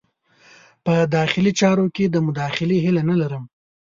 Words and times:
په 0.85 0.93
داخلي 1.15 1.51
چارو 1.59 1.85
کې 1.95 2.05
د 2.09 2.15
مداخلې 2.27 2.77
هیله 2.85 3.03
نه 3.09 3.15
لرم. 3.21 3.43